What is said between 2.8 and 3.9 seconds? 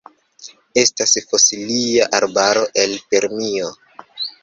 el Permio.